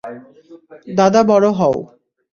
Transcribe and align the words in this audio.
দাদা, 0.97 1.21
বড় 1.23 1.47
হও। 1.59 1.75